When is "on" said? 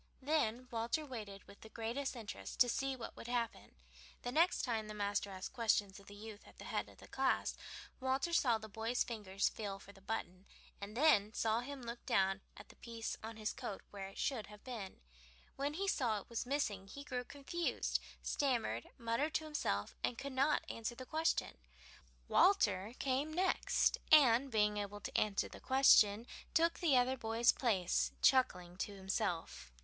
13.21-13.37